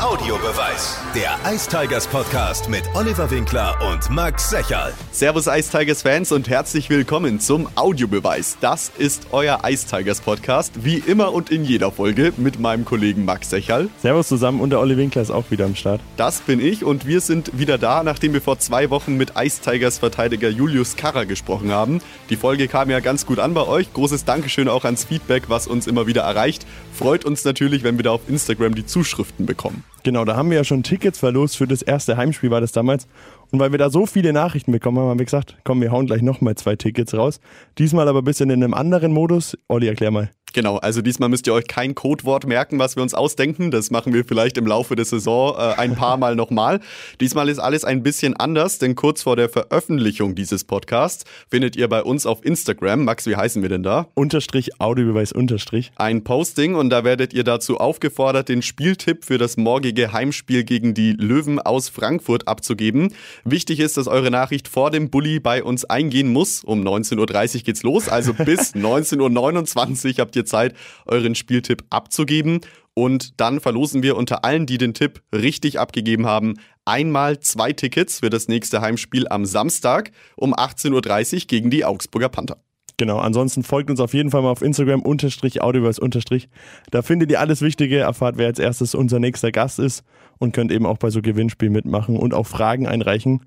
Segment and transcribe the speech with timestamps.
[0.00, 0.96] Audiobeweis.
[1.12, 4.94] Der Ice Tigers Podcast mit Oliver Winkler und Max Secherl.
[5.10, 8.58] Servus Ice Tigers Fans und herzlich willkommen zum Audiobeweis.
[8.60, 13.24] Das ist euer Ice Tigers Podcast, wie immer und in jeder Folge mit meinem Kollegen
[13.24, 13.88] Max Secherl.
[14.00, 16.00] Servus zusammen und der Olli Winkler ist auch wieder am Start.
[16.16, 19.60] Das bin ich und wir sind wieder da, nachdem wir vor zwei Wochen mit Ice
[19.62, 22.00] Tigers Verteidiger Julius Karrer gesprochen haben.
[22.30, 23.92] Die Folge kam ja ganz gut an bei euch.
[23.92, 26.66] Großes Dankeschön auch ans Feedback, was uns immer wieder erreicht.
[26.92, 29.82] Freut uns natürlich, wenn wir da auf Instagram die Zuschriften bekommen.
[30.04, 33.06] Genau, da haben wir ja schon Tickets verlost für das erste Heimspiel, war das damals.
[33.50, 36.06] Und weil wir da so viele Nachrichten bekommen haben, haben wir gesagt, komm, wir hauen
[36.06, 37.40] gleich nochmal zwei Tickets raus.
[37.78, 39.56] Diesmal aber ein bisschen in einem anderen Modus.
[39.68, 40.30] Olli, erklär mal.
[40.54, 43.70] Genau, also diesmal müsst ihr euch kein Codewort merken, was wir uns ausdenken.
[43.70, 46.80] Das machen wir vielleicht im Laufe der Saison äh, ein paar Mal nochmal.
[47.20, 51.88] Diesmal ist alles ein bisschen anders, denn kurz vor der Veröffentlichung dieses Podcasts findet ihr
[51.88, 54.08] bei uns auf Instagram, Max, wie heißen wir denn da?
[54.14, 55.92] Unterstrich, Audiobeweis, Unterstrich.
[55.96, 60.94] Ein Posting und da werdet ihr dazu aufgefordert, den Spieltipp für das morgige Heimspiel gegen
[60.94, 63.12] die Löwen aus Frankfurt abzugeben.
[63.44, 66.64] Wichtig ist, dass eure Nachricht vor dem Bulli bei uns eingehen muss.
[66.64, 70.74] Um 19.30 Uhr geht's los, also bis 19.29 Uhr habt ihr Zeit,
[71.06, 72.60] euren Spieltipp abzugeben.
[72.94, 78.20] Und dann verlosen wir unter allen, die den Tipp richtig abgegeben haben, einmal zwei Tickets
[78.20, 82.56] für das nächste Heimspiel am Samstag um 18.30 Uhr gegen die Augsburger Panther.
[82.96, 86.48] Genau, ansonsten folgt uns auf jeden Fall mal auf Instagram, unterstrich, Audioverse, unterstrich.
[86.90, 90.02] Da findet ihr alles Wichtige, erfahrt, wer als erstes unser nächster Gast ist
[90.38, 93.46] und könnt eben auch bei so Gewinnspielen mitmachen und auch Fragen einreichen.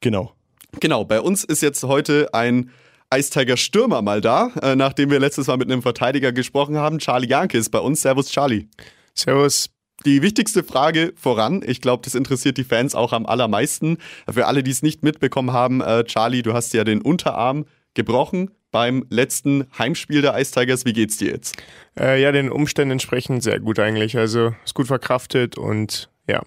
[0.00, 0.32] Genau.
[0.78, 2.70] Genau, bei uns ist jetzt heute ein
[3.12, 6.98] Eistiger Stürmer mal da, äh, nachdem wir letztes Mal mit einem Verteidiger gesprochen haben.
[6.98, 8.00] Charlie Janke ist bei uns.
[8.00, 8.68] Servus, Charlie.
[9.14, 9.68] Servus.
[10.06, 13.98] Die wichtigste Frage voran, ich glaube, das interessiert die Fans auch am allermeisten.
[14.28, 18.50] Für alle, die es nicht mitbekommen haben, äh, Charlie, du hast ja den Unterarm gebrochen
[18.72, 20.84] beim letzten Heimspiel der Ice Tigers.
[20.84, 21.56] Wie geht's dir jetzt?
[22.00, 24.16] Äh, ja, den Umständen entsprechend sehr gut eigentlich.
[24.16, 26.42] Also ist gut verkraftet und ja.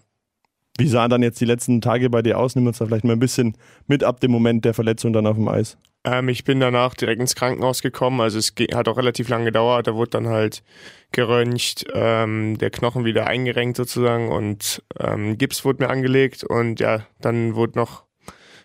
[0.78, 2.56] Wie sahen dann jetzt die letzten Tage bei dir aus?
[2.56, 3.56] Nimm uns da vielleicht mal ein bisschen
[3.88, 5.78] mit ab dem Moment der Verletzung dann auf dem Eis.
[6.06, 8.22] Ähm, ich bin danach direkt ins Krankenhaus gekommen.
[8.22, 9.88] Also es hat auch relativ lange gedauert.
[9.88, 10.64] Da wurde dann halt
[11.12, 16.44] geröntgt, ähm, der Knochen wieder eingerenkt sozusagen und ähm, Gips wurde mir angelegt.
[16.44, 18.06] Und ja, dann wurde noch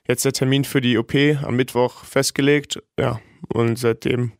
[0.06, 2.82] jetzt der Termin für die OP am Mittwoch festgelegt.
[2.98, 4.32] Ja, und seitdem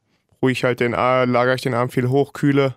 [0.43, 2.77] ruhe ich halt den Arm, lagere ich den Arm viel hoch, kühle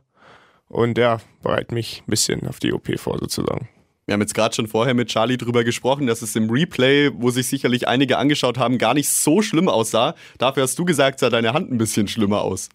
[0.67, 3.69] und ja, bereite mich ein bisschen auf die OP vor sozusagen.
[4.05, 7.29] Wir haben jetzt gerade schon vorher mit Charlie drüber gesprochen, dass es im Replay, wo
[7.29, 10.15] sich sicherlich einige angeschaut haben, gar nicht so schlimm aussah.
[10.37, 12.69] Dafür hast du gesagt, sah deine Hand ein bisschen schlimmer aus.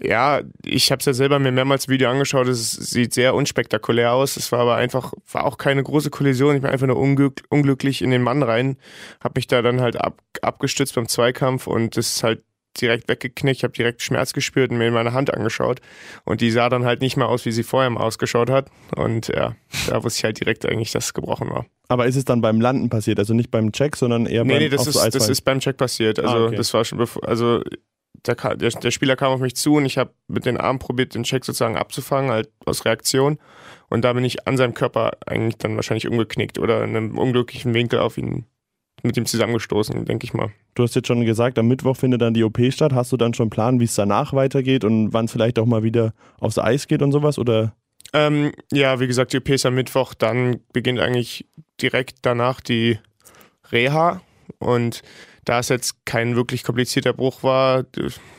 [0.00, 2.48] Ja, ich habe es ja selber mir mehrmals Video angeschaut.
[2.48, 4.36] Es sieht sehr unspektakulär aus.
[4.36, 6.56] Es war aber einfach, war auch keine große Kollision.
[6.56, 8.76] Ich bin einfach nur unglück, unglücklich in den Mann rein,
[9.22, 12.42] habe mich da dann halt ab, abgestützt beim Zweikampf und das ist halt
[12.80, 15.80] direkt weggeknickt, ich habe direkt Schmerz gespürt und mir in meine Hand angeschaut.
[16.24, 18.70] Und die sah dann halt nicht mehr aus, wie sie vorher mal ausgeschaut hat.
[18.96, 19.54] Und ja,
[19.88, 21.66] da wusste ich halt direkt eigentlich, dass es gebrochen war.
[21.88, 23.18] Aber ist es dann beim Landen passiert?
[23.18, 25.76] Also nicht beim Check, sondern eher nee, beim Nee, das, ist, das ist beim Check
[25.76, 26.18] passiert.
[26.18, 26.56] Also ah, okay.
[26.56, 27.62] das war schon bevor, also
[28.26, 31.14] der, der, der, Spieler kam auf mich zu und ich habe mit den Armen probiert,
[31.14, 33.38] den Check sozusagen abzufangen, halt aus Reaktion.
[33.88, 37.74] Und da bin ich an seinem Körper eigentlich dann wahrscheinlich umgeknickt oder in einem unglücklichen
[37.74, 38.46] Winkel auf ihn
[39.02, 40.50] mit ihm zusammengestoßen, denke ich mal.
[40.74, 42.92] Du hast jetzt schon gesagt, am Mittwoch findet dann die OP statt.
[42.92, 45.66] Hast du dann schon einen Plan, wie es danach weitergeht und wann es vielleicht auch
[45.66, 47.38] mal wieder aufs Eis geht und sowas?
[47.38, 47.74] Oder?
[48.12, 50.14] Ähm, ja, wie gesagt, die OP ist am Mittwoch.
[50.14, 51.46] Dann beginnt eigentlich
[51.80, 52.98] direkt danach die
[53.70, 54.20] Reha.
[54.58, 55.02] Und
[55.44, 57.84] da es jetzt kein wirklich komplizierter Bruch war,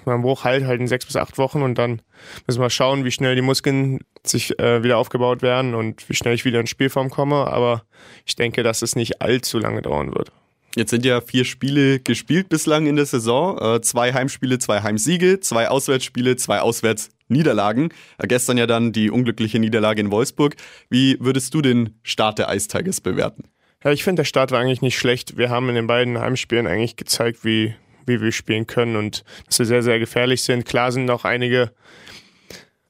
[0.06, 2.01] mein Bruch halt halt in sechs bis acht Wochen und dann
[2.47, 6.34] müssen wir schauen, wie schnell die Muskeln sich äh, wieder aufgebaut werden und wie schnell
[6.34, 7.47] ich wieder in Spielform komme.
[7.47, 7.84] Aber
[8.25, 10.31] ich denke, dass es nicht allzu lange dauern wird.
[10.76, 13.60] Jetzt sind ja vier Spiele gespielt bislang in der Saison.
[13.60, 17.90] Äh, zwei Heimspiele, zwei Heimsiege, zwei Auswärtsspiele, zwei Auswärtsniederlagen.
[18.18, 20.56] Äh, gestern ja dann die unglückliche Niederlage in Wolfsburg.
[20.90, 23.44] Wie würdest du den Start der Ice Tigers bewerten?
[23.84, 25.38] Ja, ich finde, der Start war eigentlich nicht schlecht.
[25.38, 27.76] Wir haben in den beiden Heimspielen eigentlich gezeigt, wie,
[28.08, 30.66] wie wir spielen können und dass wir sehr, sehr gefährlich sind.
[30.66, 31.72] Klar sind noch einige,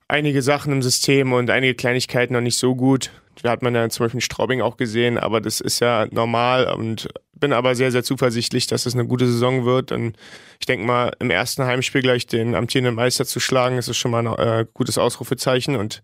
[0.08, 3.12] einige Sachen im System und einige Kleinigkeiten noch nicht so gut.
[3.42, 6.72] Da hat man ja zum Beispiel in Straubing auch gesehen, aber das ist ja normal
[6.72, 9.92] und bin aber sehr, sehr zuversichtlich, dass es eine gute Saison wird.
[9.92, 10.16] Und
[10.60, 14.26] ich denke mal, im ersten Heimspiel gleich den amtierenden Meister zu schlagen, ist schon mal
[14.26, 15.76] ein äh, gutes Ausrufezeichen.
[15.76, 16.04] Und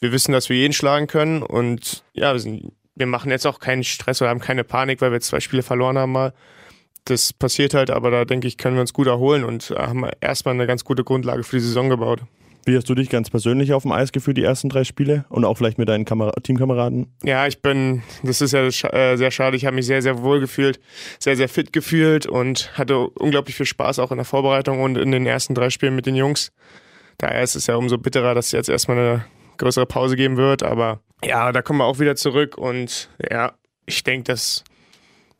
[0.00, 1.42] wir wissen, dass wir jeden schlagen können.
[1.42, 5.12] Und ja, wir, sind, wir machen jetzt auch keinen Stress oder haben keine Panik, weil
[5.12, 6.34] wir zwei Spiele verloren haben mal.
[7.04, 10.54] Das passiert halt, aber da denke ich, können wir uns gut erholen und haben erstmal
[10.54, 12.20] eine ganz gute Grundlage für die Saison gebaut.
[12.64, 15.24] Wie hast du dich ganz persönlich auf dem Eis gefühlt, die ersten drei Spiele?
[15.28, 17.12] Und auch vielleicht mit deinen Kamer Teamkameraden?
[17.24, 20.38] Ja, ich bin, das ist ja äh, sehr schade, ich habe mich sehr, sehr wohl
[20.38, 20.78] gefühlt,
[21.18, 25.10] sehr, sehr fit gefühlt und hatte unglaublich viel Spaß auch in der Vorbereitung und in
[25.10, 26.52] den ersten drei Spielen mit den Jungs.
[27.18, 29.24] Daher ist es ja umso bitterer, dass es jetzt erstmal eine
[29.58, 33.52] größere Pause geben wird, aber ja, da kommen wir auch wieder zurück und ja,
[33.86, 34.64] ich denke, dass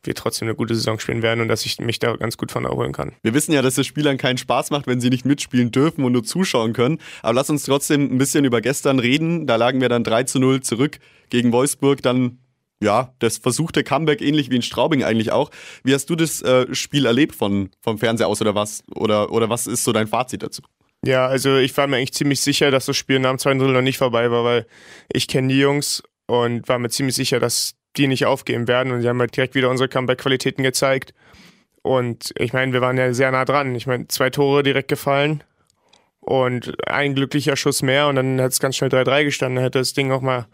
[0.03, 2.65] wir trotzdem eine gute Saison spielen werden und dass ich mich da ganz gut von
[2.65, 3.13] erholen kann.
[3.21, 6.11] Wir wissen ja, dass es Spielern keinen Spaß macht, wenn sie nicht mitspielen dürfen und
[6.11, 6.99] nur zuschauen können.
[7.21, 9.47] Aber lass uns trotzdem ein bisschen über gestern reden.
[9.47, 12.01] Da lagen wir dann 3 zu 0 zurück gegen Wolfsburg.
[12.01, 12.39] Dann,
[12.81, 15.51] ja, das versuchte Comeback ähnlich wie in Straubing eigentlich auch.
[15.83, 18.83] Wie hast du das äh, Spiel erlebt von, vom Fernseher aus oder was?
[18.93, 20.61] Oder, oder was ist so dein Fazit dazu?
[21.05, 23.73] Ja, also ich war mir eigentlich ziemlich sicher, dass das Spiel nach dem zweiten Drittel
[23.73, 24.65] noch nicht vorbei war, weil
[25.11, 28.91] ich kenne die Jungs und war mir ziemlich sicher, dass die nicht aufgeben werden.
[28.91, 31.13] Und sie haben halt direkt wieder unsere Comeback-Qualitäten gezeigt.
[31.81, 33.75] Und ich meine, wir waren ja sehr nah dran.
[33.75, 35.43] Ich meine, zwei Tore direkt gefallen
[36.25, 39.55] und ein glücklicher Schuss mehr und dann hat es ganz schnell 3-3 gestanden.
[39.57, 40.47] Dann hätte das Ding auch mal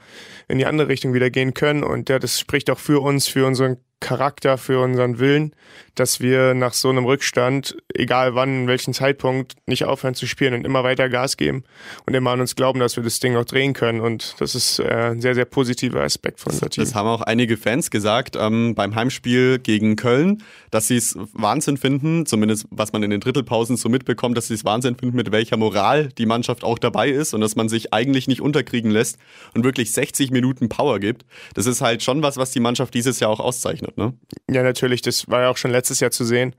[0.48, 1.84] in die andere Richtung wieder gehen können.
[1.84, 5.54] Und ja, das spricht auch für uns, für unseren Charakter, für unseren Willen,
[5.96, 10.54] dass wir nach so einem Rückstand, egal wann, in welchem Zeitpunkt, nicht aufhören zu spielen
[10.54, 11.64] und immer weiter Gas geben
[12.06, 14.00] und immer an uns glauben, dass wir das Ding auch drehen können.
[14.00, 16.84] Und das ist äh, ein sehr, sehr positiver Aspekt von unserem Team.
[16.84, 21.76] Das haben auch einige Fans gesagt ähm, beim Heimspiel gegen Köln, dass sie es Wahnsinn
[21.76, 25.32] finden, zumindest was man in den Drittelpausen so mitbekommt, dass sie es Wahnsinn finden, mit
[25.34, 29.18] welcher Moral die Mannschaft auch dabei ist und dass man sich eigentlich nicht unterkriegen lässt
[29.54, 31.26] und wirklich 60 Minuten Power gibt.
[31.54, 34.54] Das ist halt schon was, was die Mannschaft dieses Jahr auch auszeichnet geöffnet, ne?
[34.54, 35.02] Ja, natürlich.
[35.02, 36.56] Das war ja auch schon letztes Jahr zu sehen.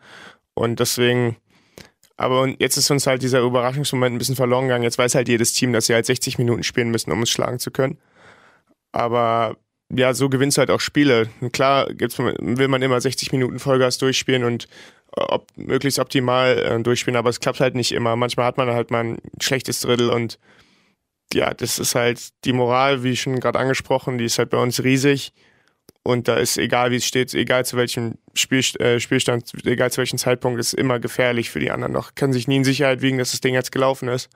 [0.54, 1.36] Und deswegen,
[2.16, 4.84] aber jetzt ist uns halt dieser Überraschungsmoment ein bisschen verloren gegangen.
[4.84, 7.58] Jetzt weiß halt jedes Team, dass sie halt 60 Minuten spielen müssen, um uns schlagen
[7.58, 7.98] zu können.
[8.92, 9.56] Aber
[9.92, 11.28] ja, so gewinnst du halt auch Spiele.
[11.52, 14.68] Klar gibt's, will man immer 60 Minuten Vollgas durchspielen und
[15.12, 18.14] ob, möglichst optimal äh, durchspielen, aber es klappt halt nicht immer.
[18.14, 20.38] Manchmal hat man halt mal ein schlechtes Drittel und
[21.32, 24.82] ja, das ist halt die Moral, wie schon gerade angesprochen, die ist halt bei uns
[24.82, 25.32] riesig.
[26.02, 29.98] Und da ist egal, wie es steht, egal zu welchem Spiel, äh, Spielstand, egal zu
[29.98, 32.14] welchem Zeitpunkt, ist immer gefährlich für die anderen noch.
[32.14, 34.30] Kann sich nie in Sicherheit wiegen, dass das Ding jetzt gelaufen ist.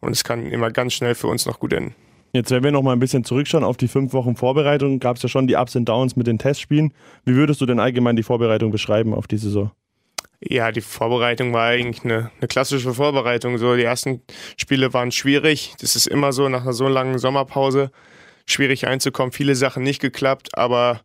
[0.00, 1.94] Und es kann immer ganz schnell für uns noch gut enden.
[2.32, 5.22] Jetzt, wenn wir noch mal ein bisschen zurückschauen auf die fünf Wochen Vorbereitung, gab es
[5.22, 6.94] ja schon die Ups und Downs mit den Testspielen.
[7.24, 9.72] Wie würdest du denn allgemein die Vorbereitung beschreiben auf die Saison?
[10.40, 13.58] Ja, die Vorbereitung war eigentlich eine, eine klassische Vorbereitung.
[13.58, 14.22] So, die ersten
[14.56, 15.74] Spiele waren schwierig.
[15.80, 17.90] Das ist immer so nach einer so langen Sommerpause
[18.46, 19.32] schwierig einzukommen.
[19.32, 21.02] Viele Sachen nicht geklappt, aber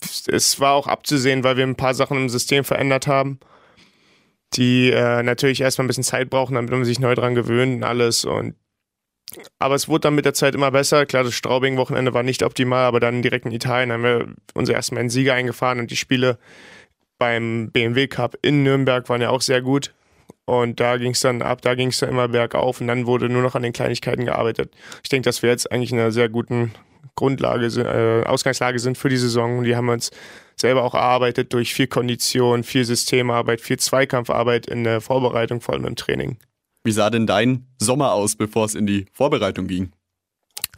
[0.00, 3.40] es war auch abzusehen, weil wir ein paar Sachen im System verändert haben,
[4.54, 7.84] die äh, natürlich erstmal ein bisschen Zeit brauchen, damit man sich neu dran gewöhnt und
[7.84, 8.24] alles.
[8.24, 8.54] Und
[9.58, 11.04] aber es wurde dann mit der Zeit immer besser.
[11.06, 14.94] Klar, das Straubing-Wochenende war nicht optimal, aber dann direkt in Italien haben wir unser ersten
[14.94, 16.38] Mal einen Sieger eingefahren und die Spiele
[17.18, 19.94] beim BMW Cup in Nürnberg waren ja auch sehr gut.
[20.44, 23.28] Und da ging es dann ab, da ging es dann immer bergauf und dann wurde
[23.28, 24.72] nur noch an den Kleinigkeiten gearbeitet.
[25.02, 26.72] Ich denke, dass wir jetzt eigentlich in einer sehr guten
[27.14, 29.64] Grundlage, äh, Ausgangslage sind für die Saison.
[29.64, 30.10] Die haben wir uns
[30.56, 35.84] selber auch erarbeitet durch viel Kondition, viel Systemarbeit, viel Zweikampfarbeit in der Vorbereitung, vor allem
[35.84, 36.38] im Training.
[36.84, 39.92] Wie sah denn dein Sommer aus, bevor es in die Vorbereitung ging?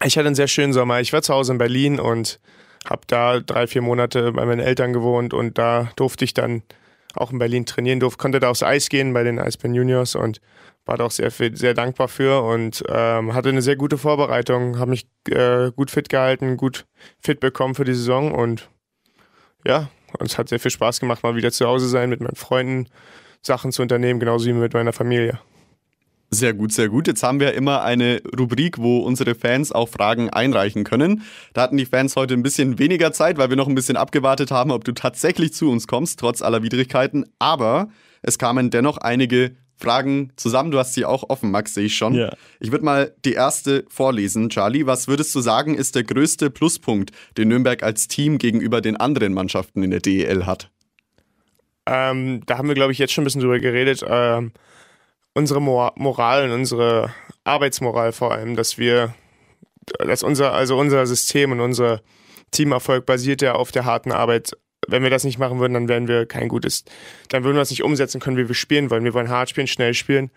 [0.04, 1.00] Ich hatte einen sehr schönen Sommer.
[1.00, 2.40] Ich war zu Hause in Berlin und
[2.88, 6.62] habe da drei, vier Monate bei meinen Eltern gewohnt und da durfte ich dann
[7.14, 10.40] auch in Berlin trainieren, durfte, konnte da aufs Eis gehen bei den Eisbären Juniors und
[10.88, 14.90] war da auch sehr, sehr dankbar für und ähm, hatte eine sehr gute Vorbereitung, habe
[14.92, 16.86] mich äh, gut fit gehalten, gut
[17.20, 18.70] fit bekommen für die Saison und
[19.66, 19.90] ja,
[20.20, 22.88] es hat sehr viel Spaß gemacht, mal wieder zu Hause sein, mit meinen Freunden
[23.42, 25.38] Sachen zu unternehmen, genauso wie mit meiner Familie.
[26.30, 27.06] Sehr gut, sehr gut.
[27.06, 31.22] Jetzt haben wir immer eine Rubrik, wo unsere Fans auch Fragen einreichen können.
[31.54, 34.50] Da hatten die Fans heute ein bisschen weniger Zeit, weil wir noch ein bisschen abgewartet
[34.50, 37.24] haben, ob du tatsächlich zu uns kommst, trotz aller Widrigkeiten.
[37.38, 37.88] Aber
[38.20, 40.70] es kamen dennoch einige Fragen zusammen.
[40.70, 42.14] Du hast sie auch offen, Max, sehe ich schon.
[42.14, 42.32] Ja.
[42.60, 44.50] Ich würde mal die erste vorlesen.
[44.50, 48.96] Charlie, was würdest du sagen, ist der größte Pluspunkt, den Nürnberg als Team gegenüber den
[48.96, 50.70] anderen Mannschaften in der DEL hat?
[51.86, 54.04] Ähm, da haben wir, glaube ich, jetzt schon ein bisschen drüber geredet.
[54.06, 54.52] Ähm,
[55.34, 59.14] unsere Moral und unsere Arbeitsmoral vor allem, dass wir,
[59.98, 62.02] dass unser, also unser System und unser
[62.50, 64.52] Teamerfolg basiert ja auf der harten Arbeit
[64.88, 66.84] wenn wir das nicht machen würden, dann wären wir kein gutes,
[67.28, 69.04] dann würden wir das nicht umsetzen können, wie wir spielen wollen.
[69.04, 70.30] Wir wollen hart spielen, schnell spielen.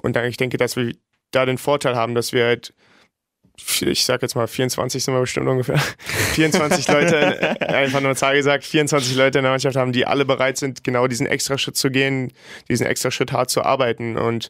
[0.00, 0.94] Und dann, ich denke, dass wir
[1.32, 2.72] da den Vorteil haben, dass wir halt,
[3.80, 5.78] ich sag jetzt mal 24 sind wir bestimmt ungefähr,
[6.34, 10.56] 24 Leute, einfach nur Zahl gesagt, 24 Leute in der Mannschaft haben, die alle bereit
[10.56, 12.32] sind, genau diesen extra Schritt zu gehen,
[12.68, 14.16] diesen extra Schritt hart zu arbeiten.
[14.16, 14.48] Und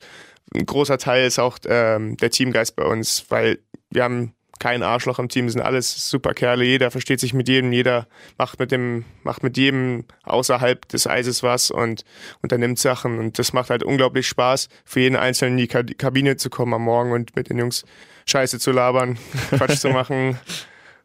[0.55, 5.19] ein großer Teil ist auch ähm, der Teamgeist bei uns, weil wir haben kein Arschloch
[5.19, 9.05] im Team, sind alles super Kerle, jeder versteht sich mit jedem, jeder macht mit dem,
[9.23, 12.05] macht mit jedem außerhalb des Eises was und
[12.43, 16.51] unternimmt Sachen und das macht halt unglaublich Spaß, für jeden Einzelnen in die Kabine zu
[16.51, 17.85] kommen am Morgen und mit den Jungs
[18.27, 19.19] Scheiße zu labern,
[19.51, 20.39] Quatsch zu machen.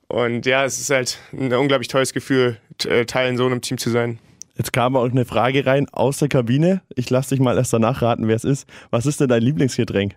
[0.07, 3.77] Und ja, es ist halt ein unglaublich tolles Gefühl, äh, Teil in so einem Team
[3.77, 4.19] zu sein.
[4.55, 6.81] Jetzt kam auch eine Frage rein aus der Kabine.
[6.95, 8.69] Ich lasse dich mal erst danach raten, wer es ist.
[8.91, 10.15] Was ist denn dein Lieblingsgetränk?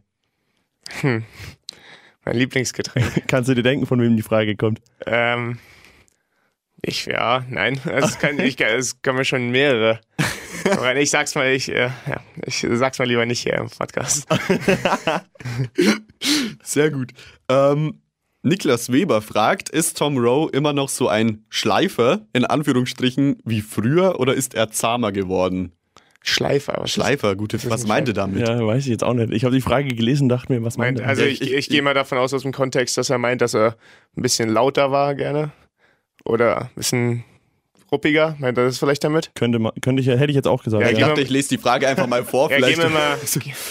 [1.01, 1.25] Hm.
[2.27, 3.23] Mein Lieblingsgetränk.
[3.29, 4.81] Kannst du dir denken, von wem die Frage kommt?
[5.07, 5.59] Ähm,
[6.83, 7.81] ich, ja, nein.
[7.87, 10.01] Es, kann, ich, es kommen schon mehrere.
[10.71, 14.27] Aber ich sag's mal, ich, äh, ja, ich sag's mal lieber nicht hier im Podcast.
[16.65, 17.13] Sehr gut.
[17.49, 18.03] Ähm,
[18.43, 24.19] Niklas Weber fragt, ist Tom Rowe immer noch so ein Schleifer, in Anführungsstrichen, wie früher,
[24.19, 25.76] oder ist er zahmer geworden?
[26.29, 26.75] Schleifer.
[26.79, 28.47] Was Schleifer, gute, was ein meinte damit?
[28.47, 29.33] Ja, weiß ich jetzt auch nicht.
[29.33, 31.09] Ich habe die Frage gelesen, dachte mir, was meint meint, er?
[31.09, 33.55] also ich, ich- ich, gehe mal davon aus, aus dem Kontext, dass er meint, dass
[33.55, 33.77] er
[34.17, 35.53] ein bisschen lauter war gerne.
[36.25, 37.25] Oder ein bisschen
[37.93, 38.35] ruppiger.
[38.41, 39.31] Meint er das vielleicht damit?
[39.37, 40.83] Könnte, man, könnte ich, hätte ich jetzt auch gesagt.
[40.83, 42.51] Ja, Ich Ja, geh dachte, ich lese die Frage einfach mal vor.
[42.51, 43.17] Ja, gehen wir, mal,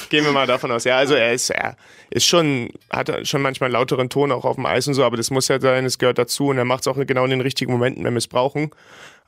[0.10, 0.86] gehen wir mal davon aus.
[0.86, 1.76] Ja, also er ist, er
[2.10, 5.18] ist schon, hat schon manchmal einen lauteren Ton auch auf dem Eis und so, aber
[5.18, 7.42] das muss ja sein, es gehört dazu und er macht es auch genau in den
[7.42, 8.72] richtigen Momenten, wenn wir es brauchen.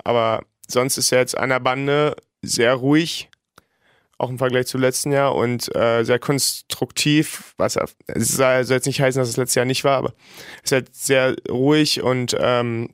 [0.05, 3.29] Aber sonst ist er jetzt an der Bande sehr ruhig,
[4.17, 7.77] auch im Vergleich zu letzten Jahr und äh, sehr konstruktiv, was
[8.08, 10.13] es soll jetzt nicht heißen, dass es letztes Jahr nicht war, aber
[10.63, 12.89] ist halt sehr ruhig und ähm,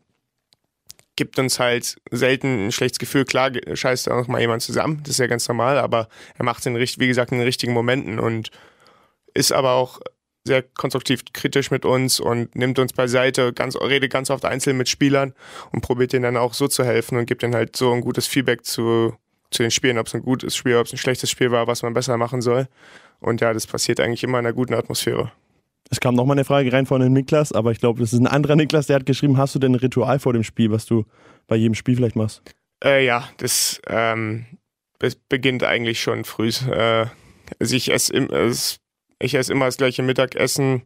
[1.16, 3.26] gibt uns halt selten ein schlechtes Gefühl.
[3.26, 7.00] Klar, scheißt auch mal jemand zusammen, das ist ja ganz normal, aber er macht richt-
[7.00, 8.52] wie gesagt, in den richtigen Momenten und
[9.34, 10.00] ist aber auch
[10.46, 14.90] sehr konstruktiv kritisch mit uns und nimmt uns beiseite, ganz, redet ganz oft einzeln mit
[14.90, 15.34] Spielern
[15.72, 18.28] und probiert denen dann auch so zu helfen und gibt denen halt so ein gutes
[18.28, 19.16] Feedback zu,
[19.54, 21.84] zu den Spielen, ob es ein gutes Spiel, ob es ein schlechtes Spiel war, was
[21.84, 22.68] man besser machen soll.
[23.20, 25.32] Und ja, das passiert eigentlich immer in einer guten Atmosphäre.
[25.90, 28.28] Es kam nochmal eine Frage rein von dem Niklas, aber ich glaube, das ist ein
[28.28, 31.06] anderer Niklas, der hat geschrieben, hast du denn ein Ritual vor dem Spiel, was du
[31.48, 32.42] bei jedem Spiel vielleicht machst?
[32.84, 34.46] Äh, ja, das ähm,
[35.04, 36.50] es beginnt eigentlich schon früh.
[36.70, 37.08] Äh,
[37.60, 38.78] also ich esse im, es,
[39.20, 40.84] ich esse immer das gleiche Mittagessen,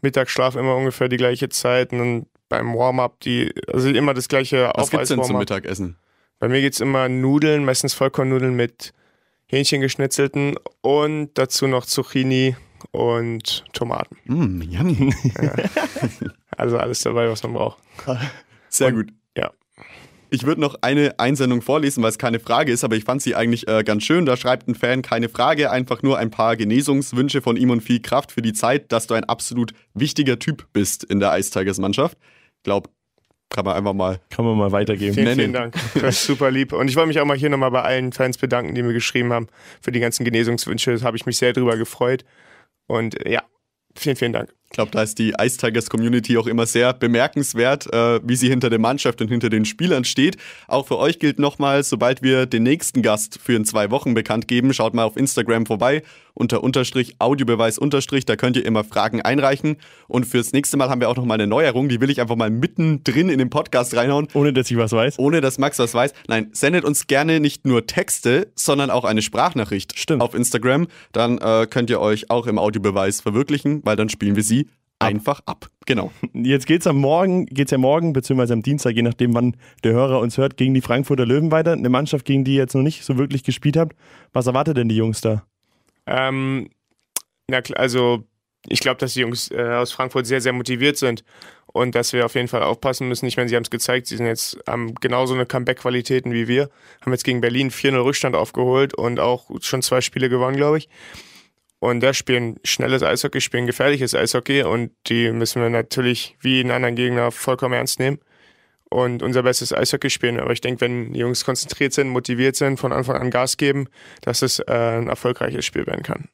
[0.00, 4.72] Mittagsschlaf immer ungefähr die gleiche Zeit und dann beim Warm-up die, also immer das gleiche
[4.74, 5.38] Was gibt's denn zum.
[5.38, 5.96] Mittagessen?
[6.40, 8.92] Bei mir geht's immer Nudeln, meistens Vollkornnudeln mit
[9.46, 12.56] Hähnchen geschnitzelten und dazu noch Zucchini
[12.92, 14.16] und Tomaten.
[14.24, 15.14] Mm, yummy.
[16.56, 17.78] Also alles dabei, was man braucht.
[18.68, 19.12] Sehr Und- gut.
[19.36, 19.50] ja.
[20.32, 23.34] Ich würde noch eine Einsendung vorlesen, weil es keine Frage ist, aber ich fand sie
[23.34, 24.26] eigentlich äh, ganz schön.
[24.26, 28.00] Da schreibt ein Fan keine Frage, einfach nur ein paar Genesungswünsche von ihm und viel
[28.00, 31.78] Kraft für die Zeit, dass du ein absolut wichtiger Typ bist in der Ice Tigers
[31.78, 32.16] Mannschaft.
[32.58, 32.90] Ich glaube,
[33.50, 34.20] kann man einfach mal.
[34.30, 35.12] Kann man mal weitergeben.
[35.12, 35.40] Vielen, nennen.
[35.40, 35.74] vielen Dank.
[35.94, 36.72] Das ist super lieb.
[36.72, 39.32] Und ich wollte mich auch mal hier nochmal bei allen Fans bedanken, die mir geschrieben
[39.32, 39.48] haben
[39.80, 40.96] für die ganzen Genesungswünsche.
[40.96, 42.24] Da habe ich mich sehr drüber gefreut.
[42.86, 43.42] Und äh, ja,
[43.96, 44.54] vielen, vielen Dank.
[44.66, 48.48] Ich glaube, da ist die Ice Tigers Community auch immer sehr bemerkenswert, äh, wie sie
[48.48, 50.36] hinter der Mannschaft und hinter den Spielern steht.
[50.68, 54.46] Auch für euch gilt nochmal, sobald wir den nächsten Gast für in zwei Wochen bekannt
[54.46, 56.02] geben, schaut mal auf Instagram vorbei
[56.40, 59.76] unter Unterstrich Audiobeweis Unterstrich, da könnt ihr immer Fragen einreichen.
[60.08, 62.50] Und fürs nächste Mal haben wir auch nochmal eine Neuerung, die will ich einfach mal
[62.50, 64.26] mittendrin in den Podcast reinhauen.
[64.34, 65.18] Ohne dass ich was weiß.
[65.18, 66.12] Ohne dass Max was weiß.
[66.26, 70.22] Nein, sendet uns gerne nicht nur Texte, sondern auch eine Sprachnachricht Stimmt.
[70.22, 70.88] auf Instagram.
[71.12, 74.66] Dann äh, könnt ihr euch auch im Audiobeweis verwirklichen, weil dann spielen wir sie
[74.98, 75.68] einfach ab.
[75.86, 76.12] Genau.
[76.32, 80.20] Jetzt geht's am Morgen, geht's ja morgen, beziehungsweise am Dienstag, je nachdem, wann der Hörer
[80.20, 81.72] uns hört, gegen die Frankfurter Löwen weiter.
[81.72, 83.96] Eine Mannschaft, gegen die ihr jetzt noch nicht so wirklich gespielt habt.
[84.32, 85.42] Was erwartet denn die Jungs da?
[86.10, 86.70] Ähm,
[87.46, 88.24] na klar, also
[88.68, 91.24] ich glaube, dass die Jungs äh, aus Frankfurt sehr, sehr motiviert sind
[91.66, 93.26] und dass wir auf jeden Fall aufpassen müssen.
[93.26, 96.68] Ich meine, sie haben es gezeigt, sie sind jetzt haben genauso eine Comeback-Qualitäten wie wir.
[97.00, 100.88] Haben jetzt gegen Berlin 4-0 Rückstand aufgeholt und auch schon zwei Spiele gewonnen, glaube ich.
[101.78, 106.72] Und da spielen schnelles Eishockey, spielen gefährliches Eishockey und die müssen wir natürlich wie jeden
[106.72, 108.18] anderen Gegner vollkommen ernst nehmen
[108.90, 110.38] und unser bestes Eishockey spielen.
[110.38, 113.86] Aber ich denke, wenn die Jungs konzentriert sind, motiviert sind, von Anfang an Gas geben,
[114.20, 116.28] dass es äh, ein erfolgreiches Spiel werden kann.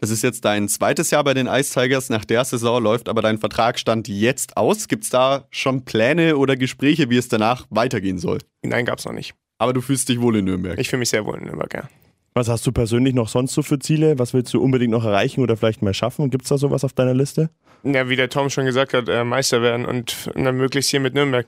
[0.00, 2.08] Das ist jetzt dein zweites Jahr bei den Ice Tigers.
[2.08, 4.88] Nach der Saison läuft aber dein Vertrag stand jetzt aus.
[4.88, 8.38] Gibt es da schon Pläne oder Gespräche, wie es danach weitergehen soll?
[8.62, 9.34] Nein, gab's noch nicht.
[9.58, 10.78] Aber du fühlst dich wohl in Nürnberg.
[10.78, 11.88] Ich fühle mich sehr wohl in Nürnberg, ja.
[12.32, 14.18] Was hast du persönlich noch sonst so für Ziele?
[14.18, 16.30] Was willst du unbedingt noch erreichen oder vielleicht mal schaffen?
[16.30, 17.50] Gibt's da sowas auf deiner Liste?
[17.82, 21.12] Ja, wie der Tom schon gesagt hat, äh, Meister werden und dann möglichst hier mit
[21.12, 21.46] Nürnberg.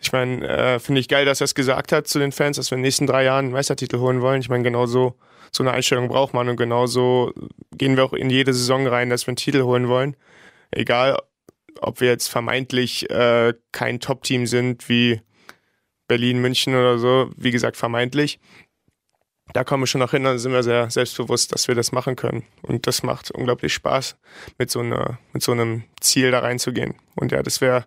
[0.00, 2.70] Ich meine, äh, finde ich geil, dass er es gesagt hat zu den Fans, dass
[2.70, 4.40] wir in den nächsten drei Jahren einen Meistertitel holen wollen.
[4.40, 5.14] Ich meine, genau so,
[5.50, 7.32] so eine Einstellung braucht man und genauso
[7.72, 10.16] gehen wir auch in jede Saison rein, dass wir einen Titel holen wollen.
[10.70, 11.18] Egal,
[11.80, 15.20] ob wir jetzt vermeintlich äh, kein Top-Team sind wie
[16.06, 17.30] Berlin, München oder so.
[17.36, 18.40] Wie gesagt, vermeintlich.
[19.52, 22.16] Da kommen wir schon noch hin, dann sind wir sehr selbstbewusst, dass wir das machen
[22.16, 22.44] können.
[22.62, 24.16] Und das macht unglaublich Spaß,
[24.58, 26.94] mit so, einer, mit so einem Ziel da reinzugehen.
[27.14, 27.86] Und ja, das wäre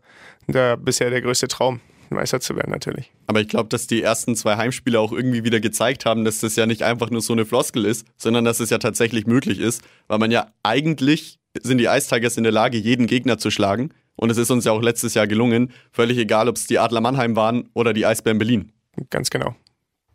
[0.77, 1.81] bisher der größte Traum,
[2.15, 3.11] Meister zu werden natürlich.
[3.27, 6.55] Aber ich glaube, dass die ersten zwei Heimspiele auch irgendwie wieder gezeigt haben, dass das
[6.55, 9.81] ja nicht einfach nur so eine Floskel ist, sondern dass es ja tatsächlich möglich ist,
[10.07, 13.91] weil man ja eigentlich sind die Ice Tigers in der Lage, jeden Gegner zu schlagen.
[14.15, 15.71] Und es ist uns ja auch letztes Jahr gelungen.
[15.91, 18.71] Völlig egal, ob es die Adler Mannheim waren oder die Eisbären Berlin.
[19.09, 19.55] Ganz genau.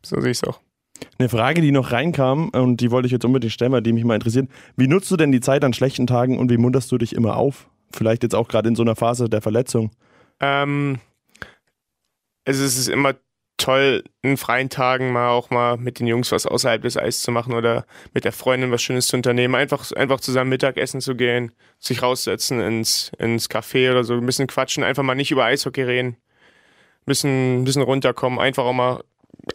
[0.05, 0.61] So sehe ich es auch.
[1.19, 4.05] Eine Frage, die noch reinkam und die wollte ich jetzt unbedingt stellen, weil die mich
[4.05, 4.49] mal interessiert.
[4.77, 7.37] Wie nutzt du denn die Zeit an schlechten Tagen und wie munterst du dich immer
[7.37, 7.69] auf?
[7.93, 9.91] Vielleicht jetzt auch gerade in so einer Phase der Verletzung.
[10.41, 10.99] Ähm,
[12.45, 13.15] also es ist immer
[13.57, 17.31] toll, in freien Tagen mal auch mal mit den Jungs was außerhalb des Eis zu
[17.31, 19.55] machen oder mit der Freundin was Schönes zu unternehmen.
[19.55, 24.49] Einfach, einfach zusammen Mittagessen zu gehen, sich raussetzen ins, ins Café oder so, ein bisschen
[24.49, 29.05] quatschen, einfach mal nicht über Eishockey reden, ein bisschen, ein bisschen runterkommen, einfach auch mal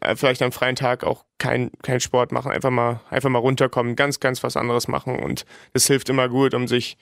[0.01, 3.95] äh, vielleicht am freien Tag auch kein, kein Sport machen, einfach mal, einfach mal runterkommen,
[3.95, 6.97] ganz, ganz was anderes machen und das hilft immer gut, um sich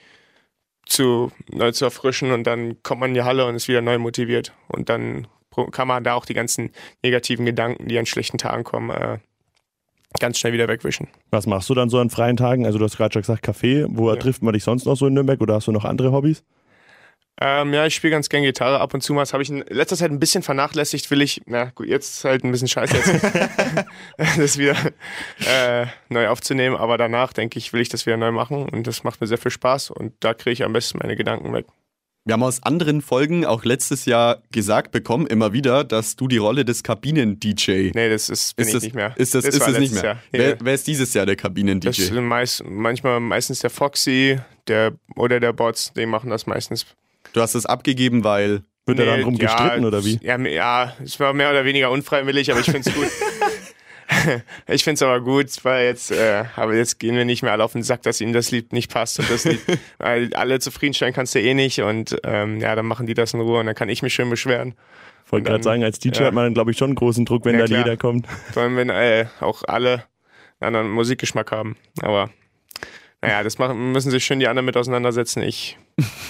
[0.86, 3.98] zu, neu zu erfrischen und dann kommt man in die Halle und ist wieder neu
[3.98, 5.28] motiviert und dann
[5.72, 6.72] kann man da auch die ganzen
[7.04, 9.18] negativen Gedanken, die an schlechten Tagen kommen, äh,
[10.20, 11.08] ganz schnell wieder wegwischen.
[11.32, 12.66] Was machst du dann so an freien Tagen?
[12.66, 13.86] Also du hast gerade schon gesagt Kaffee.
[13.90, 14.16] Wo ja.
[14.16, 16.44] trifft man dich sonst noch so in Nürnberg oder hast du noch andere Hobbys?
[17.42, 19.24] Ähm, ja, ich spiele ganz gern Gitarre ab und zu mal.
[19.24, 22.24] Das habe ich in letzter Zeit ein bisschen vernachlässigt, will ich, na gut, jetzt ist
[22.24, 23.26] halt ein bisschen scheiße jetzt,
[24.38, 24.78] das wieder
[25.46, 29.04] äh, neu aufzunehmen, aber danach denke ich, will ich das wieder neu machen und das
[29.04, 31.66] macht mir sehr viel Spaß und da kriege ich am besten meine Gedanken weg.
[32.28, 36.38] Wir haben aus anderen Folgen auch letztes Jahr gesagt bekommen, immer wieder, dass du die
[36.38, 37.92] Rolle des Kabinen-DJ.
[37.94, 39.14] Nee, das ist, bin ist ich das, nicht mehr.
[39.16, 40.18] Ist das, das ist es nicht mehr?
[40.32, 41.88] Wer, wer, ist dieses Jahr der Kabinen-DJ?
[41.88, 46.88] Das ist meist, manchmal meistens der Foxy der, oder der Bots, die machen das meistens.
[47.34, 48.64] Du hast es abgegeben, weil.
[48.88, 50.20] Wird nee, er dann rum gestritten ja, oder wie?
[50.24, 53.08] Ja, ja, es war mehr oder weniger unfreiwillig, aber ich finde es gut.
[54.68, 57.64] ich finde es aber gut, weil jetzt, äh, aber jetzt gehen wir nicht mehr alle
[57.64, 59.62] auf den Sack, dass ihnen das Lied nicht passt und das Lied,
[59.98, 63.40] weil alle zufriedenstellen kannst du eh nicht und ähm, ja, dann machen die das in
[63.40, 64.76] Ruhe und dann kann ich mich schön beschweren.
[65.26, 66.26] Ich wollte gerade sagen, als DJ ja.
[66.28, 67.80] hat man dann, glaube ich, schon einen großen Druck, wenn ja, da klar.
[67.80, 68.28] jeder kommt.
[68.54, 70.04] Vor allem, wenn äh, auch alle
[70.60, 71.76] einen anderen Musikgeschmack haben.
[72.02, 72.30] Aber
[73.22, 75.42] naja, das machen, müssen sich schön die anderen mit auseinandersetzen.
[75.42, 75.78] Ich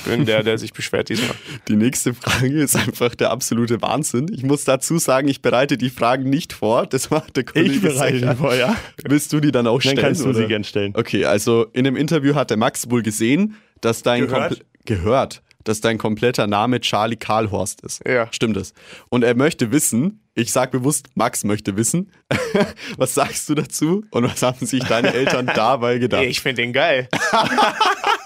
[0.05, 1.35] bin der, der sich beschwert diesmal.
[1.67, 4.27] Die nächste Frage ist einfach der absolute Wahnsinn.
[4.31, 6.85] Ich muss dazu sagen, ich bereite die Fragen nicht vor.
[6.85, 8.75] Das macht der Kollege Ich bereite die vor, ja.
[9.03, 9.95] Willst du die dann auch stellen?
[9.95, 10.39] Dann kannst du oder?
[10.39, 10.93] sie gern stellen.
[10.95, 15.81] Okay, also in dem Interview hat der Max wohl gesehen, dass dein gehört, gehört dass
[15.81, 18.07] dein kompletter Name Charlie Karlhorst ist.
[18.07, 18.27] Ja.
[18.31, 18.73] Stimmt es.
[19.09, 22.11] Und er möchte wissen, ich sag bewusst, Max möchte wissen,
[22.97, 26.23] was sagst du dazu und was haben sich deine Eltern dabei gedacht?
[26.23, 27.07] Ich finde den geil.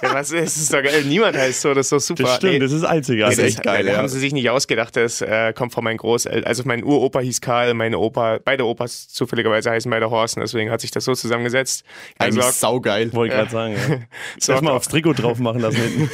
[0.01, 1.03] ja, was ist, das ist doch geil.
[1.03, 2.23] Niemand heißt so, das ist doch super.
[2.23, 3.37] Das stimmt, Ey, das ist einzigartig.
[3.37, 3.85] Das ist echt geil.
[3.85, 3.97] Ja.
[3.97, 6.45] haben sie sich nicht ausgedacht, das äh, kommt von meinen Großeltern.
[6.45, 10.81] Also mein Uropa hieß Karl, meine Opa, beide Opas zufälligerweise heißen beide Horsten, deswegen hat
[10.81, 11.83] sich das so zusammengesetzt.
[12.17, 13.13] Also Eigentlich saugeil.
[13.13, 13.99] Wollte ich gerade sagen, ja.
[14.39, 16.09] Soll mal aufs Trikot drauf machen lassen hinten.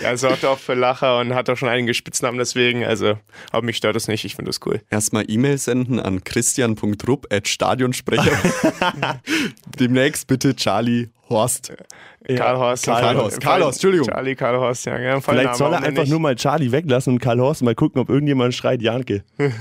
[0.00, 2.84] ja, sorgt auch für Lacher und hat auch schon einige Spitznamen deswegen.
[2.84, 3.18] Also,
[3.50, 4.80] aber mich stört das nicht, ich finde das cool.
[4.90, 8.32] Erstmal E-Mail senden an christian.rupp.stadionsprecher.
[9.78, 11.72] Demnächst bitte Charlie Horst.
[12.26, 12.86] Ja, Karl Horst.
[12.86, 13.40] Karl Horst.
[13.40, 14.08] Karl Horst, Entschuldigung.
[14.08, 14.98] Charlie Karl Horst, ja.
[14.98, 16.10] ja Vielleicht soll er einfach nicht.
[16.10, 19.24] nur mal Charlie weglassen und Karl Horst mal gucken, ob irgendjemand schreit Janke.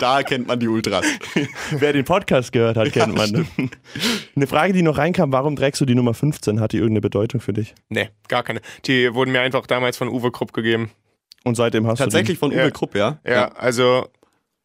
[0.00, 1.04] da kennt man die Ultras.
[1.70, 3.48] Wer den Podcast gehört hat, kennt ja, man.
[4.36, 6.60] Eine Frage, die noch reinkam, warum trägst du die Nummer 15?
[6.60, 7.74] Hat die irgendeine Bedeutung für dich?
[7.88, 8.60] Nee, gar keine.
[8.84, 10.90] Die wurden mir einfach damals von Uwe Krupp gegeben.
[11.44, 12.70] Und seitdem hast Tatsächlich du Tatsächlich von Uwe ja.
[12.70, 13.18] Krupp, ja?
[13.24, 13.32] ja?
[13.32, 14.08] Ja, also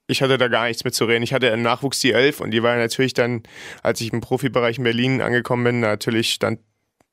[0.10, 1.24] ich hatte da gar nichts mit zu reden.
[1.24, 3.43] Ich hatte im Nachwuchs die 11 und die war natürlich dann,
[3.84, 6.60] als ich im Profibereich in Berlin angekommen bin, natürlich stand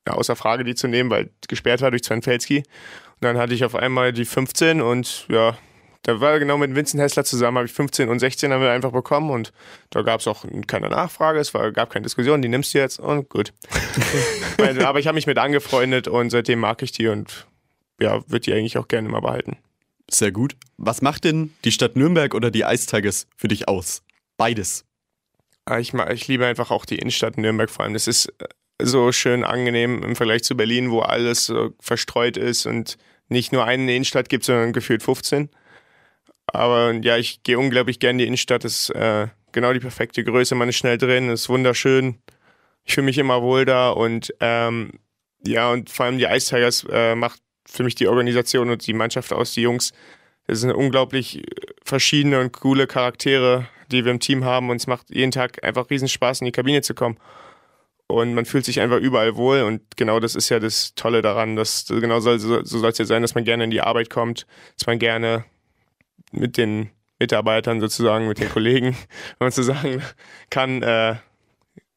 [0.05, 2.57] außer Frage, die zu nehmen, weil gesperrt war durch Sven Felski.
[2.57, 2.65] Und
[3.21, 5.57] dann hatte ich auf einmal die 15 und ja,
[6.03, 8.91] da war genau mit Vincent Hessler zusammen, habe ich 15 und 16 haben wir einfach
[8.91, 9.51] bekommen und
[9.89, 12.99] da gab es auch keine Nachfrage, es war, gab keine Diskussion, die nimmst du jetzt
[12.99, 13.53] und gut.
[14.83, 17.45] Aber ich habe mich mit angefreundet und seitdem mag ich die und
[17.99, 19.57] ja, würde die eigentlich auch gerne immer behalten.
[20.09, 20.55] Sehr gut.
[20.77, 24.03] Was macht denn die Stadt Nürnberg oder die Ice Tigers für dich aus?
[24.37, 24.85] Beides.
[25.65, 27.93] Ah, ich, ich liebe einfach auch die Innenstadt Nürnberg vor allem.
[27.93, 28.31] Das ist
[28.81, 33.65] so schön angenehm im Vergleich zu Berlin, wo alles so verstreut ist und nicht nur
[33.65, 35.49] eine Innenstadt gibt, sondern gefühlt 15.
[36.47, 38.63] Aber ja, ich gehe unglaublich gerne in die Innenstadt.
[38.63, 40.55] Das ist äh, genau die perfekte Größe.
[40.55, 42.21] Man ist schnell drin, ist wunderschön.
[42.85, 44.91] Ich fühle mich immer wohl da und ähm,
[45.45, 48.93] ja, und vor allem die Ice Tigers äh, macht für mich die Organisation und die
[48.93, 49.93] Mannschaft aus, die Jungs.
[50.47, 51.43] Das sind unglaublich
[51.83, 54.69] verschiedene und coole Charaktere, die wir im Team haben.
[54.69, 57.17] Und es macht jeden Tag einfach riesen Spaß, in die Kabine zu kommen.
[58.07, 59.63] Und man fühlt sich einfach überall wohl.
[59.63, 63.05] Und genau das ist ja das Tolle daran, dass genau so, so soll es ja
[63.05, 65.43] sein, dass man gerne in die Arbeit kommt, dass man gerne
[66.31, 68.95] mit den Mitarbeitern sozusagen, mit den Kollegen,
[69.39, 70.01] wenn man so sagen
[70.49, 71.15] kann, äh,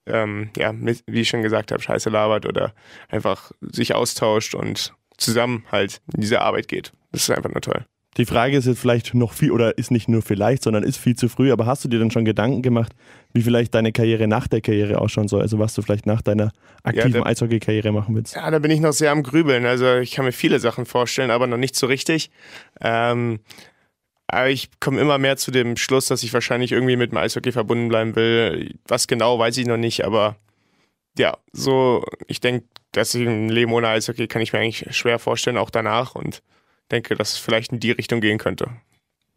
[0.07, 2.75] ähm, ja, mit, wie ich schon gesagt habe, Scheiße labert oder
[3.09, 6.93] einfach sich austauscht und zusammen halt in diese Arbeit geht.
[7.13, 7.85] Das ist einfach nur toll.
[8.17, 11.15] Die Frage ist jetzt vielleicht noch viel, oder ist nicht nur vielleicht, sondern ist viel
[11.15, 12.93] zu früh, aber hast du dir dann schon Gedanken gemacht,
[13.33, 15.43] wie vielleicht deine Karriere nach der Karriere ausschauen soll?
[15.43, 16.51] Also was du vielleicht nach deiner
[16.83, 18.35] aktiven ja, Eishockey-Karriere machen willst?
[18.35, 19.65] Ja, da bin ich noch sehr am Grübeln.
[19.65, 22.31] Also ich kann mir viele Sachen vorstellen, aber noch nicht so richtig.
[22.81, 23.39] Ähm,
[24.27, 27.53] aber ich komme immer mehr zu dem Schluss, dass ich wahrscheinlich irgendwie mit dem Eishockey
[27.53, 28.75] verbunden bleiben will.
[28.89, 30.37] Was genau, weiß ich noch nicht, aber
[31.19, 35.19] ja, so, ich denke, dass ich ein Leben ohne Eishockey kann ich mir eigentlich schwer
[35.19, 36.43] vorstellen, auch danach und
[36.91, 38.71] denke, dass es vielleicht in die Richtung gehen könnte.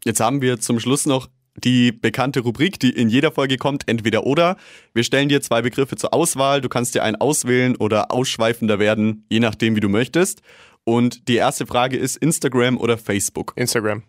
[0.04, 4.24] Jetzt haben wir zum Schluss noch die bekannte Rubrik, die in jeder Folge kommt, entweder
[4.26, 4.56] oder.
[4.92, 6.60] Wir stellen dir zwei Begriffe zur Auswahl.
[6.60, 10.42] Du kannst dir einen auswählen oder ausschweifender werden, je nachdem, wie du möchtest.
[10.82, 13.52] Und die erste Frage ist Instagram oder Facebook?
[13.56, 14.02] Instagram.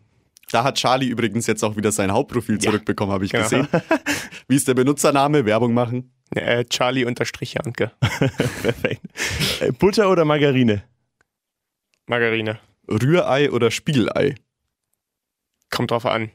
[0.52, 2.62] Da hat Charlie übrigens jetzt auch wieder sein Hauptprofil Ja.
[2.62, 3.44] zurückbekommen, habe ich Genau.
[3.44, 3.68] gesehen.
[4.48, 5.46] Wie ist der Benutzername?
[5.46, 6.12] Werbung machen?
[6.36, 7.92] Äh, Charlie unterstrich Janke.
[8.00, 9.02] Perfekt.
[9.62, 10.84] Äh, Butter oder Margarine?
[12.08, 12.60] Margarine.
[12.90, 14.36] Rührei oder Spiegelei?
[15.70, 16.32] Kommt drauf an.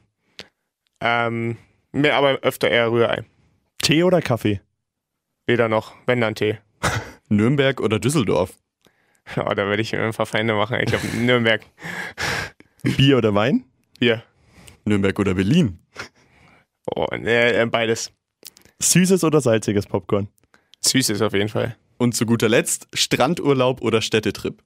[0.99, 1.57] Ähm,
[1.91, 3.23] mehr, aber öfter eher Rührei.
[3.81, 4.61] Tee oder Kaffee?
[5.45, 6.57] Weder noch, wenn dann Tee.
[7.29, 8.57] Nürnberg oder Düsseldorf?
[9.37, 10.77] Oh, da werde ich mir ein paar Feinde machen.
[10.79, 11.61] Ich glaube, Nürnberg.
[12.83, 13.65] Bier oder Wein?
[13.99, 14.23] Hier.
[14.83, 15.79] Nürnberg oder Berlin?
[16.95, 18.11] Oh, äh, beides.
[18.81, 20.27] Süßes oder salziges Popcorn?
[20.81, 21.75] Süßes auf jeden Fall.
[21.97, 24.61] Und zu guter Letzt Strandurlaub oder Städtetrip?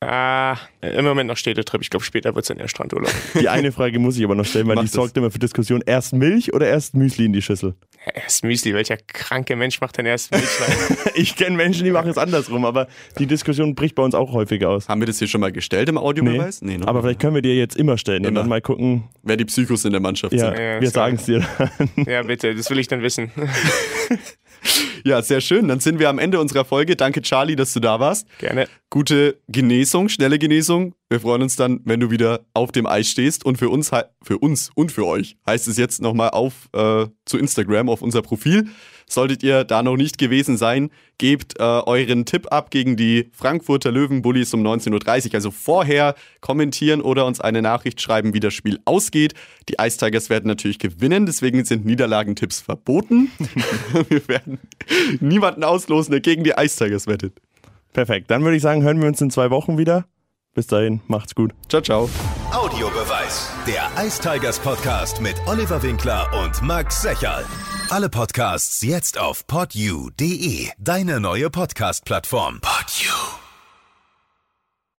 [0.00, 1.82] Ah, im Moment noch Städtetrip.
[1.82, 3.12] Ich glaube, später wird es dann eher Strandurlaub.
[3.40, 4.94] Die eine Frage muss ich aber noch stellen, weil Mach die das.
[4.94, 5.82] sorgt immer für Diskussion.
[5.84, 7.74] Erst Milch oder erst Müsli in die Schüssel?
[8.14, 8.74] Erst Müsli.
[8.74, 10.42] Welcher kranke Mensch macht denn erst rein?
[11.14, 14.70] Ich kenne Menschen, die machen es andersrum, aber die Diskussion bricht bei uns auch häufiger
[14.70, 14.88] aus.
[14.88, 16.62] Haben wir das hier schon mal gestellt im Audiobeweis?
[16.62, 16.88] Nee, ne?
[16.88, 18.40] Aber vielleicht können wir dir jetzt immer stellen und Immer.
[18.40, 19.04] dann mal gucken.
[19.22, 20.58] Wer die Psychos in der Mannschaft Ja, sind.
[20.58, 21.46] Ja, wir sagen es dir.
[22.06, 22.54] ja, bitte.
[22.54, 23.30] Das will ich dann wissen.
[25.04, 25.68] Ja, sehr schön.
[25.68, 26.96] Dann sind wir am Ende unserer Folge.
[26.96, 28.26] Danke, Charlie, dass du da warst.
[28.38, 28.66] Gerne.
[28.90, 30.94] Gute Genesung, schnelle Genesung.
[31.10, 33.46] Wir freuen uns dann, wenn du wieder auf dem Eis stehst.
[33.46, 33.90] Und für uns,
[34.22, 38.20] für uns und für euch heißt es jetzt nochmal auf äh, zu Instagram, auf unser
[38.20, 38.68] Profil.
[39.08, 43.90] Solltet ihr da noch nicht gewesen sein, gebt äh, euren Tipp ab gegen die Frankfurter
[43.90, 45.34] Löwen-Bullies um 19.30 Uhr.
[45.34, 49.32] Also vorher kommentieren oder uns eine Nachricht schreiben, wie das Spiel ausgeht.
[49.70, 53.30] Die Ice Tigers werden natürlich gewinnen, deswegen sind Niederlagentipps verboten.
[54.10, 54.58] wir werden
[55.20, 57.32] niemanden auslosen, der gegen die Ice Tigers wettet.
[57.94, 58.30] Perfekt.
[58.30, 60.04] Dann würde ich sagen, hören wir uns in zwei Wochen wieder.
[60.54, 61.52] Bis dahin, macht's gut.
[61.68, 62.08] Ciao, ciao.
[62.52, 63.50] Audiobeweis.
[63.66, 67.44] Der Ice Tigers Podcast mit Oliver Winkler und Max Secherl.
[67.90, 72.60] Alle Podcasts jetzt auf podyou.de, deine neue Podcast-Plattform.